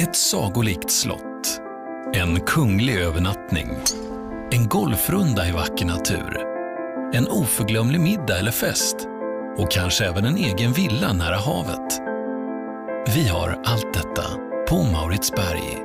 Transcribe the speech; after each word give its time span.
Ett 0.00 0.16
sagolikt 0.16 0.90
slott. 0.90 1.60
En 2.14 2.40
kunglig 2.40 2.96
övernattning. 2.96 3.68
En 4.50 4.68
golfrunda 4.68 5.46
i 5.48 5.52
vacker 5.52 5.86
natur. 5.86 6.38
En 7.14 7.28
oförglömlig 7.28 8.00
middag 8.00 8.38
eller 8.38 8.50
fest. 8.50 8.96
Och 9.58 9.70
kanske 9.70 10.04
även 10.06 10.24
en 10.24 10.36
egen 10.36 10.72
villa 10.72 11.12
nära 11.12 11.36
havet. 11.36 12.00
Vi 13.16 13.28
har 13.28 13.60
allt 13.64 13.94
detta 13.94 14.24
på 14.68 14.82
Mauritsberg. 14.82 15.78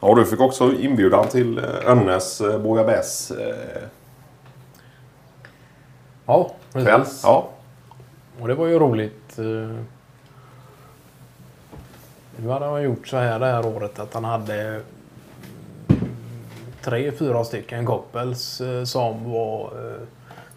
Ja, 0.00 0.14
du 0.14 0.24
fick 0.26 0.40
också 0.40 0.72
inbjudan 0.72 1.28
till 1.28 1.58
eh, 1.58 1.64
Önnes 1.90 2.40
eh, 2.40 2.58
Bouillabaisse 2.58 3.34
eh, 3.50 3.82
Ja, 6.26 6.50
kväll. 6.72 6.84
precis. 6.84 7.20
Ja. 7.24 7.48
Och 8.40 8.48
det 8.48 8.54
var 8.54 8.66
ju 8.66 8.78
roligt. 8.78 9.38
eh. 9.38 9.76
Nu 12.36 12.48
hade 12.48 12.66
han 12.66 12.82
gjort 12.82 13.08
så 13.08 13.16
här 13.16 13.38
det 13.38 13.46
här 13.46 13.66
året 13.66 13.98
att 13.98 14.14
han 14.14 14.24
hade 14.24 14.80
tre, 16.82 17.12
fyra 17.12 17.44
stycken 17.44 17.86
koppels 17.86 18.60
eh, 18.60 18.84
som 18.84 19.32
var 19.32 19.64
eh, 19.64 20.00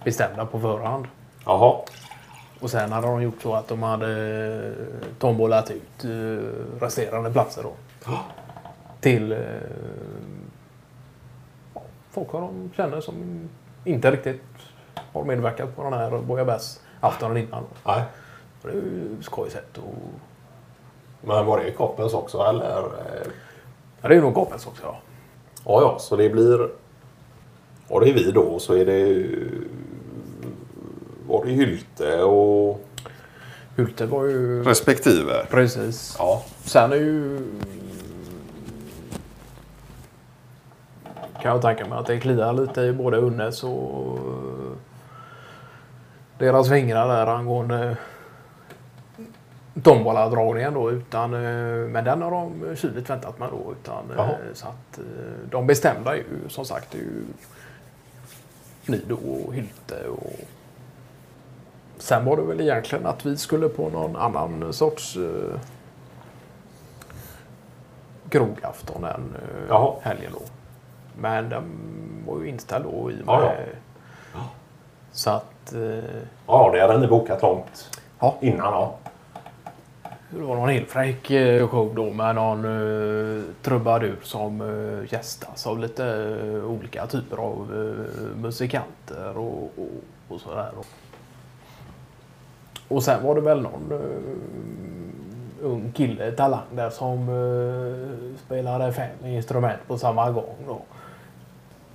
bestämda 0.04 0.46
på 0.46 0.60
förhand. 0.60 1.06
Jaha. 1.46 1.76
Och 2.60 2.70
sen 2.70 2.92
hade 2.92 3.08
de 3.08 3.22
gjort 3.22 3.42
så 3.42 3.56
att 3.56 3.68
de 3.68 3.84
hade 3.84 4.08
eh, 4.68 5.18
tombolat 5.20 5.72
ut 5.72 6.06
resterande 6.80 7.32
platser 7.32 7.64
då. 7.64 7.74
Till 9.00 9.32
eh, 9.32 9.38
ja, 11.74 11.82
folk 12.12 12.32
som 12.32 12.42
de 12.42 12.72
känner 12.76 13.02
som 13.02 13.50
inte 13.84 14.12
riktigt 14.12 14.42
har 15.14 15.24
medverkat 15.24 15.76
på 15.76 15.84
den 15.84 15.94
här 15.94 16.10
Bouillabaisse 16.22 16.80
aftonen 17.00 17.38
innan. 17.38 17.64
Nej. 17.86 18.04
Det 18.62 18.70
är 18.70 18.74
ju 18.74 19.18
skojsigt. 19.22 19.78
Och... 19.78 19.96
Men 21.22 21.46
var 21.46 21.60
det 21.60 21.72
Koppens 21.72 22.14
också 22.14 22.40
eller? 22.40 22.84
Ja, 24.02 24.08
det 24.10 24.16
är 24.16 24.22
nog 24.22 24.34
Koppels 24.34 24.68
också. 24.68 24.84
Ja. 24.84 24.98
Ja, 25.66 25.82
ja, 25.82 26.00
så 26.00 26.16
det 26.16 26.30
blir... 26.30 26.70
Och 27.88 28.02
det 28.02 28.10
är 28.10 28.14
vi 28.14 28.32
då, 28.32 28.60
så 28.60 28.74
är 28.74 28.86
det... 28.86 29.26
Var 31.28 31.46
det 31.46 31.52
Hylte 31.52 32.24
och... 32.24 32.82
Hylte 33.76 34.06
var 34.06 34.26
ju... 34.26 34.64
Respektive. 34.64 35.46
Precis. 35.50 36.16
Ja. 36.20 36.44
Sen 36.64 36.92
är 36.92 36.96
ju... 36.96 37.40
Kan 41.42 41.52
jag 41.52 41.62
tänka 41.62 41.86
mig 41.86 41.98
att 41.98 42.06
det 42.06 42.20
kliar 42.20 42.54
lite 42.54 42.82
i 42.82 42.94
både 42.94 43.18
Unnes 43.18 43.64
och 43.64 44.20
deras 46.38 46.70
fingrar 46.70 47.08
där 47.08 47.28
angående 47.28 47.98
tombola-dragningen 49.84 50.74
då. 50.74 50.92
Utan, 50.92 51.34
eh, 51.34 51.40
men 51.90 52.04
den 52.04 52.22
har 52.22 52.32
de 52.32 52.76
kyligt 52.76 53.10
väntat 53.10 53.40
med 53.40 53.50
då. 53.52 53.72
Utan, 53.72 54.12
eh, 54.12 54.16
Jaha. 54.18 54.36
så 54.54 54.68
att, 54.68 54.98
eh, 55.00 55.50
de 55.52 55.68
bestämda 55.68 56.12
är 56.12 56.18
ju 56.18 56.50
som 56.50 56.66
sagt 56.66 56.94
är 56.94 56.98
ju 56.98 57.24
Nido 58.86 59.16
och 59.16 59.54
Hylte 59.54 60.08
och 60.08 60.32
Sen 62.00 62.26
var 62.26 62.38
det 62.38 62.44
väl 62.44 62.62
egentligen 62.62 63.06
att 63.06 63.26
vi 63.26 63.38
skulle 63.38 63.70
på 63.70 63.90
någon 63.90 64.16
annan 64.16 64.74
sorts 64.74 65.18
eh, 65.18 65.60
krogafton 68.30 69.04
än 69.04 69.36
eh, 69.36 69.66
Jaha. 69.70 69.94
helgen 70.02 70.32
då. 70.34 70.42
Men 71.22 71.50
den 71.50 71.64
var 72.28 72.40
ju 72.40 72.50
inställd 72.50 72.86
då 72.86 73.12
i 73.12 73.22
och 73.22 73.26
med... 73.26 73.36
Ja, 73.36 73.54
ja. 74.34 74.40
Så 75.12 75.30
att... 75.30 75.74
Eh, 75.74 76.22
Ja, 76.48 76.72
det 76.74 76.82
hade 76.82 76.98
ni 77.00 77.08
bokat 77.08 77.42
långt 77.42 78.00
ja, 78.20 78.36
innan. 78.42 78.74
Ja. 78.74 78.96
Det 80.30 80.42
var 80.42 80.56
någon 80.56 80.70
helt 80.70 80.90
fräck 80.90 81.28
show 81.70 81.96
då 81.96 82.14
med 82.14 82.36
någon 82.36 82.66
eh, 82.66 83.44
trubadur 83.62 84.18
som 84.24 84.62
eh, 84.62 85.14
gästas 85.14 85.68
av 85.68 85.80
lite 85.80 86.06
eh, 86.06 86.66
olika 86.66 87.08
typer 87.08 87.38
av 87.38 87.74
eh, 87.74 88.42
musikanter 88.42 89.38
och, 89.38 89.64
och, 89.64 90.04
och 90.28 90.42
sådär. 90.42 90.72
Och, 90.78 90.86
och 92.88 93.04
sen 93.04 93.24
var 93.24 93.36
det 93.36 93.42
väl 93.42 93.62
någon 93.62 93.92
eh, 93.92 95.66
ung 95.66 95.92
kille, 95.92 96.32
talang 96.32 96.66
där 96.72 96.90
som 96.90 97.30
eh, 97.30 98.38
spelade 98.46 98.94
fem 98.94 99.26
instrument 99.26 99.80
på 99.88 99.98
samma 99.98 100.32
gång. 100.32 100.56
Då. 100.68 100.82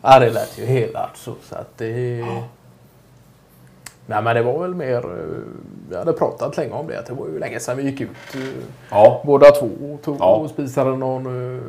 Ja, 0.03 0.19
det 0.19 0.31
lät 0.31 0.59
ju 0.59 0.67
helt 0.67 0.97
så, 1.15 1.35
så 1.43 1.55
att 1.55 1.79
det... 1.79 2.25
Nej 4.07 4.23
men 4.23 4.37
det 4.37 4.43
var 4.43 4.59
väl 4.59 4.75
mer, 4.75 4.97
eh, 4.97 5.39
vi 5.91 5.97
hade 5.97 6.13
pratat 6.13 6.57
länge 6.57 6.73
om 6.73 6.87
det, 6.87 6.99
att 6.99 7.07
det 7.07 7.13
var 7.13 7.27
ju 7.27 7.39
länge 7.39 7.61
sedan 7.61 7.77
vi 7.77 7.83
gick 7.83 8.01
ut 8.01 8.11
eh, 8.35 8.41
Ja. 8.91 9.23
båda 9.27 9.51
två 9.51 9.67
och, 9.93 10.03
tog 10.03 10.17
Ja. 10.21 10.35
och 10.35 10.51
spisade 10.51 10.97
någon 10.97 11.27
uh, 11.27 11.63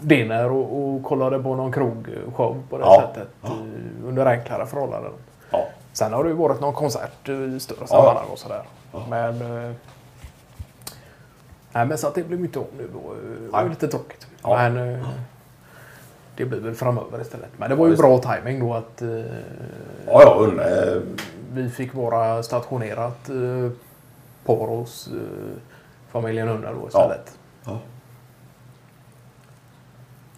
dinner 0.00 0.50
och, 0.52 0.78
och 0.94 1.04
kollade 1.04 1.38
på 1.42 1.54
någon 1.56 1.72
krogshow 1.72 2.62
på 2.70 2.78
det 2.78 2.84
Ja. 2.84 3.02
sättet 3.14 3.28
eh, 3.44 3.50
under 4.08 4.26
enklare 4.26 4.66
förhållanden. 4.66 5.12
ja. 5.50 5.64
Sen 5.92 6.12
har 6.12 6.24
det 6.24 6.30
ju 6.30 6.36
varit 6.36 6.60
någon 6.60 6.74
konsert 6.74 7.28
eh, 7.28 7.34
i 7.34 7.60
större 7.60 7.86
sammanhang 7.86 8.26
och 8.32 8.38
sådär. 8.38 8.62
Men, 9.10 9.34
eh, 9.66 9.72
nej, 11.72 11.86
men 11.86 11.98
så 11.98 12.06
att 12.06 12.14
det 12.14 12.22
blir 12.28 12.38
mycket 12.38 12.56
om 12.56 12.64
nu 12.78 12.84
eh, 12.84 13.52
var 13.52 13.62
ju 13.62 13.68
lite 13.68 13.88
tråkigt. 13.88 14.26
Ja. 14.42 14.56
Men 14.56 14.94
eh, 14.94 15.06
det 16.36 16.44
blir 16.44 16.60
väl 16.60 16.74
framöver 16.74 17.20
istället. 17.20 17.50
Men 17.56 17.70
det 17.70 17.76
var 17.76 17.88
ju 17.88 17.96
bra 17.96 18.18
timing 18.18 18.60
då 18.60 18.74
att 18.74 19.02
eh, 19.02 19.08
Ja, 20.06 20.22
ja, 20.22 20.36
Unne. 20.38 21.00
vi 21.52 21.68
fick 21.70 21.94
vara 21.94 22.42
stationerat 22.42 23.28
eh, 23.28 23.70
par 24.44 24.66
hos 24.66 25.06
eh, 25.06 25.58
familjen 26.12 26.48
Unna 26.48 26.72
då 26.72 26.88
istället. 26.88 27.38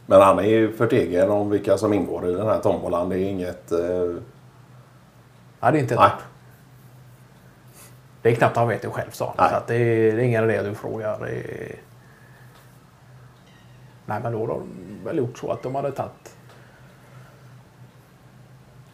Men 0.06 0.21
han 0.21 0.38
är 0.38 0.43
ju 0.43 0.72
förtegen 0.72 1.31
om 1.31 1.50
vilka 1.50 1.78
som 1.78 1.93
ingår 1.93 2.28
i 2.28 2.33
den 2.33 2.47
här 2.47 2.59
tombolan. 2.59 3.09
Det 3.09 3.19
är 3.19 3.28
inget... 3.28 3.72
Eh... 3.72 3.78
Nej, 5.60 5.72
det 5.72 5.78
är 5.78 5.83
inte 5.83 5.94
ett. 5.94 6.12
Det 8.22 8.31
är 8.31 8.34
knappt 8.34 8.56
han 8.56 8.69
vet 8.69 8.83
det 8.83 8.88
själv 8.88 9.10
sa 9.10 9.34
han. 9.37 9.50
Så 9.50 9.56
att 9.56 9.66
det, 9.66 9.77
är, 9.77 10.16
det 10.16 10.22
är 10.22 10.25
ingen 10.25 10.50
idé 10.50 10.62
du 10.62 10.75
frågar. 10.75 11.19
Det 11.21 11.31
är... 11.31 11.75
Nej, 14.06 14.20
men 14.22 14.32
då 14.32 14.38
har 14.38 14.47
de 14.47 14.62
väl 15.04 15.19
gjort 15.19 15.38
så 15.38 15.53
att 15.53 15.62
de 15.62 15.75
hade 15.75 15.92
tagit 15.92 16.37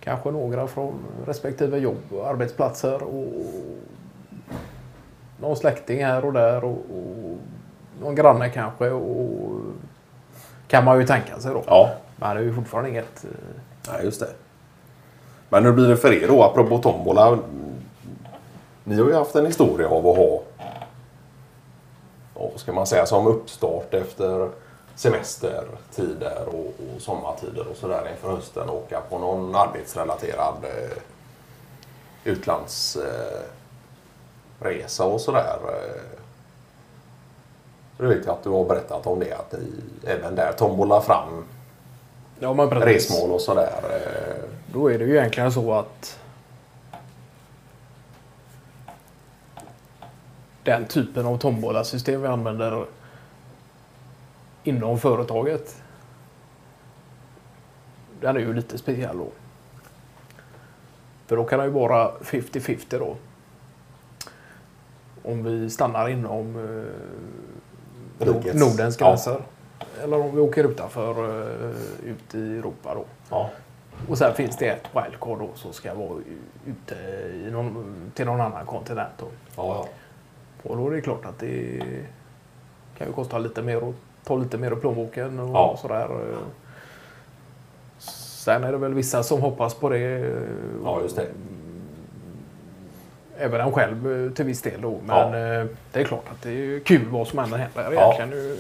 kanske 0.01 0.31
några 0.31 0.67
från 0.67 0.95
respektive 1.27 1.79
jobb 1.79 2.03
och 2.11 2.29
arbetsplatser 2.29 3.03
och 3.03 3.33
någon 5.41 5.57
släkting 5.57 6.05
här 6.05 6.25
och 6.25 6.33
där 6.33 6.65
och, 6.65 6.71
och 6.71 7.39
någon 8.03 8.15
granne 8.15 8.51
kanske 8.51 8.91
och 8.91 9.61
kan 10.69 10.85
man 10.85 11.01
ju 11.01 11.07
tänka 11.07 11.41
sig 11.41 11.53
då. 11.55 11.63
Ja, 11.67 11.91
Men 12.17 12.37
det 12.37 12.43
är 12.43 12.45
ju 12.45 12.55
fortfarande 12.55 12.91
inget... 12.91 13.25
eh, 13.25 13.31
nej, 13.93 14.05
just 14.05 14.21
det. 14.21 14.29
Men 15.49 15.65
hur 15.65 15.73
blir 15.73 15.89
det 15.89 15.97
för 15.97 16.13
er 16.13 16.29
då, 16.29 16.43
apropå 16.43 16.79
tombola? 16.79 17.39
Ni 18.85 19.01
har 19.01 19.09
ju 19.09 19.15
haft 19.15 19.35
en 19.35 19.47
historia 19.47 19.89
av 19.89 20.07
att 20.07 20.17
ha, 20.17 20.43
vad 22.35 22.61
ska 22.61 22.73
man 22.73 22.87
säga, 22.87 23.07
som 23.07 23.27
uppstart 23.27 23.95
efter 23.95 24.51
semestertider 24.97 26.45
och, 26.49 26.67
och 26.95 27.01
sommartider 27.03 27.69
och 27.69 27.77
sådär 27.77 28.09
inför 28.13 28.31
hösten 28.37 28.71
åka 28.71 29.01
på 29.01 29.19
någon 29.19 29.55
arbetsrelaterad 29.55 30.55
eh, 30.65 30.97
utlandsresa 32.25 33.11
eh, 34.99 35.11
och 35.13 35.21
sådär. 35.21 35.57
Eh. 35.69 36.01
Så 37.97 38.03
det 38.03 38.09
vet 38.15 38.27
jag 38.27 38.33
att 38.33 38.43
du 38.45 38.51
har 38.51 38.65
berättat 38.65 39.07
om 39.07 39.19
det, 39.21 39.33
att 39.33 39.53
ni 39.53 39.67
även 40.11 40.35
där 40.35 40.53
tombolar 40.53 41.01
fram 41.01 41.45
Ja, 42.43 42.55
men 42.55 42.69
precis. 42.71 43.11
resmål 43.11 43.31
och 43.31 43.41
sådär. 43.41 43.81
eh. 43.91 44.45
Då 44.73 44.91
är 44.91 44.99
det 44.99 45.05
ju 45.05 45.17
egentligen 45.17 45.53
så 45.53 45.73
att 45.73 46.19
den 50.65 50.85
typen 50.87 51.27
av 51.27 51.39
tombolasystem 51.39 52.23
vi 52.23 52.29
använder 52.29 52.87
inom 54.65 54.99
företaget 54.99 55.83
den 58.21 58.37
är 58.37 58.41
ju 58.41 58.55
lite 58.55 58.79
speciell 58.79 59.19
då. 59.19 59.29
För 61.27 61.37
då 61.37 61.45
kan 61.45 61.59
det 61.59 61.65
ju 61.65 61.71
vara 61.71 62.11
50-50 62.21 62.99
då. 62.99 63.17
Om 65.23 65.45
vi 65.45 65.71
stannar 65.71 66.09
inom 66.09 66.57
eh, 66.57 68.25
Rikets. 68.27 68.61
Nordens 68.61 69.01
Ja. 69.01 69.07
gränser. 69.07 69.43
Eller 70.03 70.17
om 70.21 70.35
vi 70.35 70.41
åker 70.41 70.65
utanför, 70.65 71.11
eh, 71.29 71.77
ut 72.11 72.35
i 72.35 72.59
Europa 72.59 72.95
då. 72.95 73.05
Ja. 73.31 73.51
Och 74.09 74.19
sen 74.19 74.35
finns 74.35 74.57
det 74.57 74.67
ett 74.69 74.87
wildcard 74.95 75.39
då 75.39 75.51
som 75.55 75.73
ska 75.73 75.95
vara 75.95 76.19
ute 76.67 76.95
i 77.35 77.51
någon, 77.51 77.95
till 78.15 78.27
någon 78.27 78.41
annan 78.41 78.67
kontinent. 78.67 79.13
Då. 79.19 79.27
Ja, 79.57 79.89
Och 80.63 80.77
då 80.77 80.87
är 80.87 80.91
det 80.91 81.01
klart 81.01 81.25
att 81.25 81.39
det 81.39 81.83
kan 82.99 83.07
ju 83.07 83.13
kosta 83.13 83.39
lite 83.39 83.63
mer 83.63 83.85
och 83.85 83.95
ta 84.25 84.37
lite 84.37 84.59
mer 84.59 84.71
ur 84.73 84.77
plånboken 84.77 85.39
och 85.41 85.55
Ja. 85.55 85.79
sådär. 85.83 86.09
Sen 87.99 88.65
är 88.65 88.73
det 88.73 88.79
väl 88.79 88.95
vissa 88.95 89.23
som 89.23 89.41
hoppas 89.41 89.75
på 89.75 89.89
det. 89.89 90.33
ja, 90.85 91.01
just 91.03 91.17
det. 91.17 91.27
även 93.39 93.61
han 93.61 93.73
själv 93.73 94.27
eh, 94.27 94.33
till 94.33 94.45
viss 94.45 94.63
del 94.63 94.81
då. 94.81 94.99
Men 95.07 95.27
eh, 95.61 95.67
det 95.93 96.01
är 96.01 96.05
klart 96.05 96.25
att 96.31 96.43
det 96.43 96.51
är 96.51 96.81
kul 96.81 97.07
vad 97.11 97.27
som 97.29 97.39
än 97.39 97.53
händer 97.53 97.93
Ja. 97.93 98.15
egentligen. 98.15 98.31
Nu, 98.31 98.57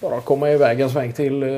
bara 0.00 0.20
komma 0.20 0.50
iväg 0.50 0.80
en 0.80 0.90
sväng 0.90 1.12
till. 1.12 1.42
Eh, 1.42 1.48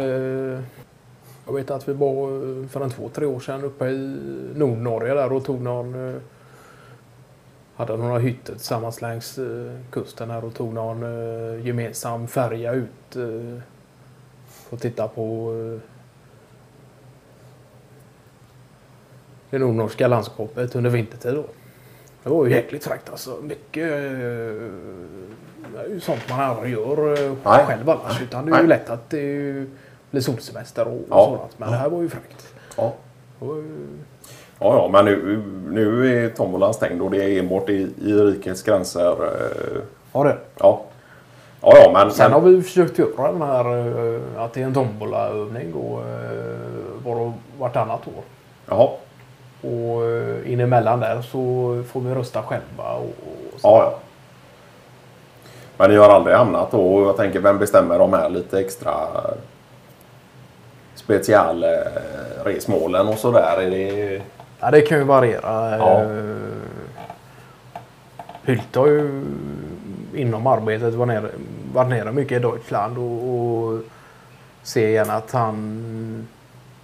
jag 1.47 1.55
vet 1.55 1.71
att 1.71 1.89
vi 1.89 1.93
var 1.93 2.29
eh, 2.63 2.69
för 2.69 2.81
en 2.81 2.91
två, 2.91 3.09
tre 3.15 3.27
år 3.27 3.41
sedan 3.41 3.65
uppe 3.65 3.87
i 3.87 4.17
Nordnorge 4.55 5.15
där 5.15 5.33
och 5.33 5.45
tog 5.45 5.61
någon 5.61 6.09
eh, 6.15 6.21
hade 7.79 7.97
några 7.97 8.19
hytter 8.19 8.53
tillsammans 8.53 9.03
längs 9.03 9.39
eh, 9.39 9.73
kusten 9.91 10.31
här 10.31 10.45
och 10.45 10.55
tog 10.55 10.75
någon 10.75 11.03
eh, 11.03 11.67
gemensam 11.67 12.29
färja 12.29 12.73
ut 12.73 13.17
eh, 13.17 13.63
och 14.71 14.81
titta 14.81 15.09
på 15.09 15.53
det 19.51 19.59
nordnorska 19.59 20.09
landskapet 20.09 20.77
under 20.77 20.91
vintertid. 20.91 21.35
Då. 21.35 21.45
Det 22.23 22.31
var 22.31 22.47
ju 22.47 22.53
jäkligt 22.53 22.85
fräckt 22.85 23.11
alltså. 23.11 23.39
Mycket 23.43 23.89
det 25.73 25.79
är 25.85 25.89
ju 25.89 26.01
sånt 26.01 26.29
man 26.31 26.41
aldrig 26.41 26.73
gör 26.73 27.29
Nej. 27.45 27.67
själv 27.67 27.91
annars. 27.91 28.23
Utan 28.23 28.47
det 28.47 28.53
är 28.53 28.57
ju 28.63 28.69
Nej. 28.69 28.79
lätt 28.79 28.91
att 28.91 29.11
det 29.11 29.67
blir 30.11 30.21
solsemester 30.21 30.89
och, 30.89 31.01
Ja. 31.11 31.25
sådant. 31.27 31.59
Men 31.59 31.71
det 31.71 31.77
här 31.77 31.89
var 31.89 32.03
ju 32.03 32.09
fräckt. 32.09 32.55
Ja. 32.77 32.95
Ja, 34.61 34.77
ja, 34.77 34.89
men 34.93 35.05
nu, 35.05 35.43
nu 35.71 36.25
är 36.25 36.29
tombolan 36.31 36.75
stängd 36.75 37.03
och 37.03 37.11
det 37.11 37.25
är 37.25 37.39
enbart 37.39 37.69
i, 37.69 37.89
i 38.03 38.13
rikets 38.13 38.63
gränser. 38.63 39.25
eh, 39.25 39.31
Ja, 40.13 40.25
det. 40.25 40.37
Ja, 40.59 40.83
ja, 41.63 41.73
ja 41.85 41.91
men... 41.93 42.11
Sen 42.11 42.31
men 42.31 42.43
har 42.43 42.51
vi 42.51 42.63
försökt 42.63 42.99
göra 42.99 43.33
den 43.33 43.43
här 43.43 43.79
eh, 44.15 44.21
att 44.43 44.53
det 44.53 44.61
är 44.63 44.65
en 44.65 44.75
tombolaövning 44.75 45.73
då 45.73 46.01
eh, 46.01 47.05
var 47.05 47.21
och 47.21 47.33
vartannat 47.59 48.01
år. 48.07 48.23
Jaha, 48.69 48.89
Och 49.63 50.05
eh, 50.07 50.53
inemellan 50.53 51.01
där 51.01 51.23
så 51.23 51.39
får 51.93 52.01
vi 52.01 52.15
rösta 52.15 52.43
själva. 52.43 52.93
Och, 52.95 53.05
och 53.05 53.61
så. 53.61 53.69
ja, 53.69 53.83
ja. 53.83 53.95
Men 55.77 55.91
ni 55.91 55.97
har 55.97 56.09
aldrig 56.09 56.37
hamnat 56.37 56.71
då 56.71 56.95
och 56.95 57.09
jag 57.09 57.17
tänker 57.17 57.41
vem 57.41 57.59
bestämmer 57.59 57.99
de 57.99 58.13
här 58.13 58.29
lite 58.31 58.61
extra 58.61 58.93
specialresmålen 60.95 63.09
och 63.09 63.19
sådär? 63.19 63.57
Är 63.63 63.71
det... 63.71 64.23
Ja, 64.61 64.71
det 64.71 64.81
kan 64.81 64.99
ju 64.99 65.05
variera. 65.05 65.77
Ja. 65.79 66.03
Eh, 66.03 66.37
Hylte 68.45 68.79
har 68.79 68.87
ju 68.87 69.25
inom 70.15 70.47
arbetet 70.47 70.95
varit 70.95 71.09
nere, 71.09 71.31
varit 71.75 71.89
nere 71.91 72.13
mycket 72.13 72.37
i 72.37 72.43
Deutschland 72.43 72.99
och, 72.99 73.29
och 73.29 73.81
ser 74.63 74.89
gärna 74.89 75.13
att 75.15 75.33
han 75.33 76.29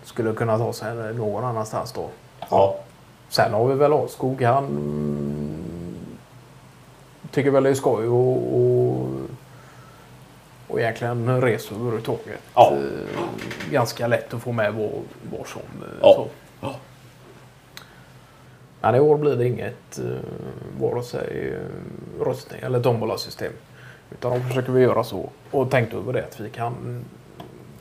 skulle 0.05 0.33
kunna 0.33 0.59
ta 0.59 0.73
sig 0.73 1.15
någon 1.15 1.45
annanstans 1.45 1.93
då. 1.93 2.09
Ja. 2.51 2.77
Sen 3.29 3.53
har 3.55 3.67
vi 3.69 3.75
väl 3.75 3.93
Askog. 3.93 4.43
Han 4.43 4.67
tycker 7.31 7.51
väl 7.51 7.63
det 7.63 7.71
är 7.71 7.75
skoj 7.75 8.09
och, 8.09 8.57
och, 8.61 9.07
och 10.69 10.81
egentligen 10.81 11.41
resor 11.41 11.77
överhuvudtaget. 11.77 12.41
Ja. 12.55 12.73
Eh, 12.73 13.71
Ganska 13.71 14.07
lätt 14.07 14.35
att 14.35 14.43
få 14.43 14.53
med 14.53 14.75
var, 14.75 14.91
var 15.39 15.45
som. 15.45 15.63
eh, 15.83 15.99
Ja. 16.03 16.27
Så. 16.61 16.71
Men 18.85 18.95
i 18.95 19.01
år 19.01 19.17
blir 19.17 19.37
det 19.37 19.47
inget 19.47 19.99
uh, 19.99 20.17
vare 20.81 21.03
sig 21.03 21.51
uh, 21.53 22.25
röstning 22.27 22.61
eller 22.63 22.83
tombolasystem. 22.83 23.53
Utan 24.11 24.33
då 24.33 24.41
försöker 24.49 24.73
vi 24.73 24.83
göra 24.83 25.05
så 25.05 25.31
och 25.51 25.71
tänkt 25.71 25.95
över 25.95 26.13
det 26.13 26.25
att 26.25 26.41
vi 26.41 26.51
kan 26.51 27.05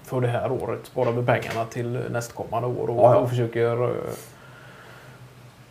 för 0.04 0.22
det 0.22 0.28
här 0.28 0.52
året 0.52 0.80
spara 0.84 1.12
vi 1.12 1.26
pengarna 1.26 1.66
till 1.66 1.88
nästkommande 2.10 2.68
år 2.68 2.90
och, 2.90 2.98
Ja, 2.98 3.14
ja. 3.14 3.16
och 3.16 3.30
försöker 3.30 3.84
eh, 3.84 4.14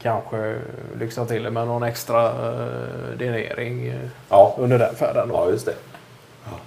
kanske 0.03 0.57
lyxa 0.99 1.27
till 1.27 1.43
det 1.43 1.51
med 1.51 1.67
någon 1.67 1.83
extra 1.83 2.33
uh, 2.33 3.19
dinering 3.19 3.87
eh, 3.87 4.09
Ja. 4.29 4.55
under 4.59 4.79
den 4.79 4.95
färden. 4.95 5.29
Då. 5.29 5.35
ja, 5.35 5.51
just 5.51 5.67
det. 5.67 5.75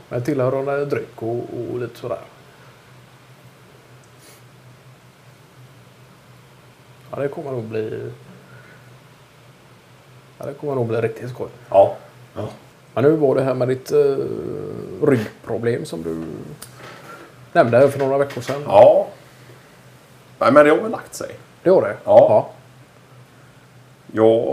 Med 0.09 0.25
tillhörande 0.25 0.85
dryck 0.85 1.21
och, 1.21 1.35
och 1.35 1.79
lite 1.79 1.97
sådär. 1.97 2.19
Ja, 7.11 7.19
det 7.21 7.27
kommer 7.27 7.51
nog 7.51 7.63
bli... 7.63 8.11
Ja, 10.45 10.51
det 10.51 10.57
kommer 10.59 10.75
nog 10.75 10.87
bli 10.87 11.01
riktigt 11.01 11.29
skoj. 11.29 11.47
Ja. 11.69 11.93
ja. 12.35 12.47
Men 12.93 13.03
nu 13.03 13.11
var 13.15 13.35
det 13.35 13.41
här 13.41 13.53
med 13.53 13.67
ditt 13.67 13.91
uh, 13.91 14.17
ryggproblem 15.03 15.85
som 15.85 16.03
du 16.03 16.23
nämnde 17.51 17.89
för 17.91 17.99
några 17.99 18.17
veckor 18.17 18.41
sedan. 18.41 18.61
Ja. 18.67 19.07
Nej, 20.39 20.51
men 20.51 20.65
det 20.65 20.71
har 20.71 20.77
väl 20.77 20.91
lagt 20.91 21.15
sig. 21.15 21.29
Det 21.63 21.69
var 21.69 21.81
det? 21.81 21.95
Ja. 22.03 22.49
Jag... 24.11 24.43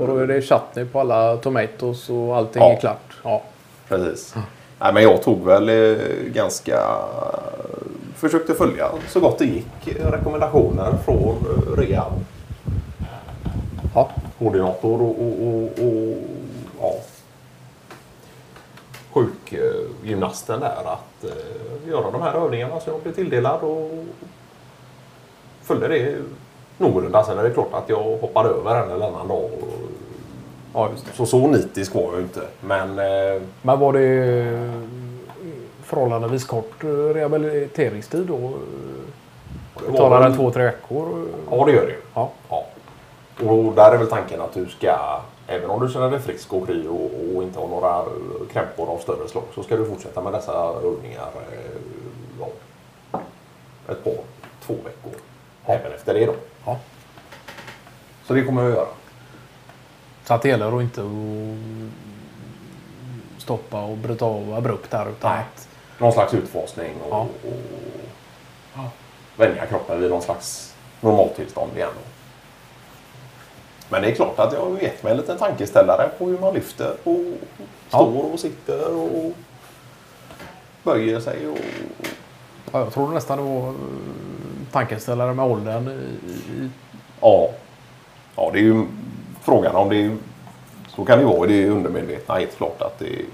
Och 0.00 0.06
då 0.06 0.16
är 0.16 0.26
det 0.26 0.42
chutney 0.42 0.84
på 0.84 1.00
alla 1.00 1.36
tomatoes 1.36 2.10
och 2.10 2.36
allting 2.36 2.62
Ja. 2.62 2.72
är 2.72 2.80
klart. 2.80 3.16
Ja. 3.24 3.42
Precis. 3.88 4.34
Nej, 4.78 4.92
men 4.94 5.02
jag 5.02 5.22
tog 5.22 5.44
väl 5.44 5.68
eh, 5.68 5.96
ganska... 6.26 6.78
Försökte 8.16 8.54
följa 8.54 8.88
så 9.08 9.20
gott 9.20 9.38
det 9.38 9.44
gick 9.44 9.88
eh, 9.88 10.10
rekommendationer 10.10 10.92
från 11.04 11.36
eh, 11.36 11.80
rehab. 11.80 12.12
ja. 13.94 14.10
Koordinator 14.40 15.02
och, 15.02 15.22
och, 15.22 15.46
och, 15.46 15.62
och 15.86 16.16
ja, 16.80 16.92
sjukgymnasten 19.12 20.60
där 20.60 20.92
att 20.92 21.24
eh, 21.24 21.88
göra 21.88 22.10
de 22.10 22.22
här 22.22 22.34
övningarna 22.44 22.80
som 22.80 22.92
jag 22.92 23.02
blev 23.02 23.12
tilldelad 23.14 23.60
och 23.62 23.90
följde 25.62 25.88
det 25.88 26.16
någorlunda. 26.78 27.24
Sen 27.24 27.38
är 27.38 27.42
det 27.42 27.50
klart 27.50 27.72
att 27.72 27.88
jag 27.88 28.02
hoppade 28.20 28.48
över 28.48 28.82
en 28.82 28.90
eller 28.90 29.06
annan 29.06 29.28
dag. 29.28 29.44
Och, 29.44 29.78
Ja, 30.74 30.88
så 31.14 31.26
så 31.26 31.46
nitisk 31.46 31.94
var 31.94 32.02
jag 32.12 32.20
inte. 32.20 32.40
Men 32.60 32.98
eh, 32.98 33.42
Men 33.62 33.78
var 33.78 33.92
det 33.92 34.70
förhållandevis 35.82 36.44
kort 36.44 36.84
eh, 36.84 36.88
rehabiliteringstid 36.88 38.26
då? 38.26 38.52
det 39.86 39.90
var 39.90 39.96
Talar 39.98 40.20
väl- 40.20 40.30
den 40.30 40.38
två, 40.38 40.50
tre 40.50 40.62
veckor? 40.64 41.26
Ja, 41.50 41.64
det 41.66 41.72
gör 41.72 41.86
det. 41.86 41.96
Ja. 42.14 42.30
Ja. 42.50 42.59
Och 43.48 43.74
där 43.74 43.92
är 43.92 43.98
väl 43.98 44.06
tanken 44.08 44.40
att 44.40 44.52
du 44.54 44.66
ska, 44.68 45.20
även 45.46 45.70
om 45.70 45.86
du 45.86 45.92
känner 45.92 46.10
dig 46.10 46.20
frisk 46.20 46.52
och 46.52 46.66
kry 46.66 46.86
och, 46.86 47.10
och 47.36 47.42
inte 47.42 47.58
har 47.60 47.68
några 47.68 47.96
eh, 47.98 48.06
krämpor 48.52 48.88
av 48.90 48.98
större 48.98 49.28
slag, 49.28 49.44
så 49.54 49.62
ska 49.62 49.76
du 49.76 49.84
fortsätta 49.86 50.20
med 50.22 50.32
dessa 50.32 50.52
övningar 50.84 51.28
eh, 51.52 51.80
ja, 52.40 52.48
ett 53.88 54.04
par, 54.04 54.12
två 54.66 54.74
veckor. 54.74 55.20
Även 55.66 55.92
efter 55.92 56.14
det 56.14 56.26
då. 56.26 56.34
Ja. 56.66 56.78
Så 58.26 58.34
det 58.34 58.44
kommer 58.44 58.62
jag 58.62 58.70
att 58.70 58.76
göra. 58.76 58.88
Så 60.24 60.34
att 60.34 60.42
det 60.42 60.48
gäller 60.48 60.76
att 60.76 60.82
inte 60.82 61.00
att 61.00 61.08
stoppa 63.42 63.82
och 63.82 63.96
bryta 63.96 64.24
av 64.24 64.54
abrupt 64.54 64.90
där 64.90 65.08
utan 65.10 65.32
Nej. 65.32 65.40
att 65.54 65.68
Någon 65.98 66.12
slags 66.12 66.34
utfasning 66.34 66.92
och, 67.02 67.10
Ja. 67.10 67.26
och 68.74 68.82
vänja 69.36 69.66
kroppen 69.66 70.00
vid 70.00 70.10
någon 70.10 70.22
slags 70.22 70.74
normaltillstånd 71.00 71.70
igen. 71.76 71.88
Då. 71.94 72.00
Men 73.90 74.02
det 74.02 74.10
är 74.10 74.14
klart 74.14 74.38
att 74.38 74.52
jag 74.52 74.60
har 74.60 74.78
gett 74.78 75.02
mig 75.02 75.10
en 75.10 75.16
liten 75.16 75.38
tankeställare 75.38 76.08
på 76.18 76.26
hur 76.26 76.38
man 76.38 76.54
lyfter 76.54 76.92
och 77.04 77.20
står 77.88 78.32
och 78.32 78.40
sitter 78.40 78.94
och 78.96 79.32
böjer 80.82 81.20
sig. 81.20 81.48
Och... 81.48 81.58
ja, 82.72 82.78
jag 82.78 82.92
tror 82.92 83.08
nästan 83.08 83.38
det 83.38 83.44
var 83.44 83.68
eh, 83.68 83.74
tankeställare 84.72 85.34
med 85.34 85.44
åldern 85.44 85.88
i, 85.88 86.70
Ja. 87.20 87.50
ja, 88.36 88.50
det 88.52 88.58
är 88.58 88.62
ju 88.62 88.86
frågan 89.42 89.76
om 89.76 89.88
det 89.88 89.96
är... 89.96 90.16
Så 90.88 91.04
kan 91.04 91.18
det 91.18 91.24
vara 91.24 91.48
i 91.50 91.62
det 91.62 91.70
undermedvetna 91.70 92.34
helt 92.34 92.56
klart 92.56 92.82
att 92.82 92.98
det 92.98 93.24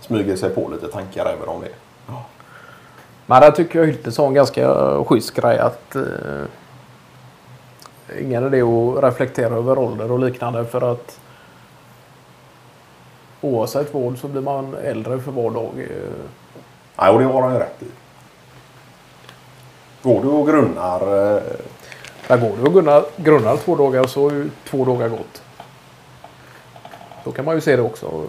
smyger 0.00 0.36
sig 0.36 0.50
på 0.50 0.68
lite 0.68 0.88
tankar 0.88 1.26
även 1.26 1.48
om 1.48 1.60
det. 1.60 1.72
Men 3.26 3.40
där 3.40 3.50
tycker 3.50 3.78
jag 3.78 3.86
Hylte 3.86 4.12
sa 4.12 4.26
en 4.26 4.34
ganska 4.34 5.04
schysst 5.04 5.34
grej 5.34 5.58
att 5.58 5.96
eh, 5.96 6.02
ingen 8.20 8.46
idé 8.46 8.62
att 8.62 9.04
reflektera 9.04 9.54
över 9.54 9.78
ålder 9.78 10.12
och 10.12 10.18
liknande 10.18 10.64
för 10.64 10.92
att 10.92 11.20
oavsett 13.40 13.94
vad 13.94 14.18
så 14.18 14.28
blir 14.28 14.42
man 14.42 14.74
äldre 14.74 15.20
för 15.20 15.32
var 15.32 15.50
dag. 15.50 15.88
Nej, 16.96 17.10
och 17.10 17.18
det 17.18 17.24
har 17.24 17.42
han 17.42 17.52
ju 17.52 17.58
rätt 17.58 17.82
i. 17.82 17.86
Går 20.02 20.22
du 20.22 20.28
och 20.28 20.46
grunnar 20.46 21.00
eh, 21.36 21.42
där 22.26 22.36
går 22.36 22.56
du 22.56 22.62
och 22.62 22.72
grunnar, 22.72 23.04
grunnar 23.16 23.56
två 23.56 23.76
dagar 23.76 24.06
så 24.06 24.22
har 24.22 24.30
ju 24.30 24.50
två 24.64 24.84
dagar 24.84 25.08
gått. 25.08 25.42
Då 27.24 27.32
kan 27.32 27.44
man 27.44 27.54
ju 27.54 27.60
se 27.60 27.76
det 27.76 27.82
också. 27.82 28.26